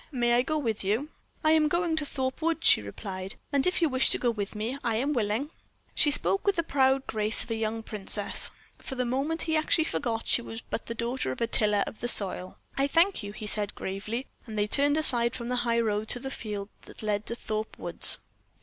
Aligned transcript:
May 0.11 0.33
I 0.33 0.41
go 0.41 0.57
with 0.57 0.83
you?" 0.83 1.09
"I 1.43 1.51
am 1.51 1.67
going 1.67 1.95
to 1.97 2.07
Thorpe 2.07 2.41
Woods," 2.41 2.65
she 2.67 2.81
replied, 2.81 3.35
"and 3.53 3.67
if 3.67 3.83
you 3.83 3.87
wish 3.87 4.09
to 4.09 4.17
go 4.17 4.31
with 4.31 4.55
me 4.55 4.79
I 4.83 4.95
am 4.95 5.13
willing." 5.13 5.51
She 5.93 6.09
spoke 6.09 6.43
with 6.47 6.55
the 6.55 6.63
proud 6.63 7.05
grace 7.05 7.43
of 7.43 7.51
a 7.51 7.55
young 7.55 7.83
princess. 7.83 8.49
For 8.79 8.95
the 8.95 9.05
moment 9.05 9.43
he 9.43 9.55
actually 9.55 9.83
forgot 9.83 10.25
she 10.25 10.41
was 10.41 10.61
but 10.61 10.87
the 10.87 10.95
daughter 10.95 11.31
of 11.31 11.39
a 11.39 11.45
tiller 11.45 11.83
of 11.85 11.99
the 11.99 12.07
soil. 12.07 12.57
"I 12.75 12.87
thank 12.87 13.21
you," 13.21 13.31
he 13.31 13.45
said, 13.45 13.75
gravely; 13.75 14.25
and 14.47 14.57
they 14.57 14.65
turned 14.65 14.97
aside 14.97 15.35
from 15.35 15.49
the 15.49 15.57
high 15.67 15.79
road 15.79 16.07
to 16.07 16.19
the 16.19 16.31
fields 16.31 16.71
that 16.87 17.03
led 17.03 17.27
to 17.27 17.35
Thorpe 17.35 17.77
Woods. 17.77 18.17